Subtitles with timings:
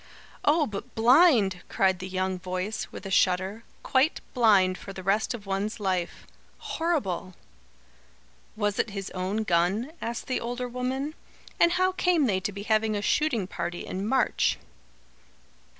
[0.43, 3.63] "Oh, but blind!" cried the young voice, with a shudder.
[3.83, 6.25] "Quite blind for the rest of one's life.
[6.57, 7.35] Horrible!"
[8.55, 11.13] "Was it his own gun?" asked the older woman.
[11.59, 14.57] "And how came they to be having a shooting party in March?"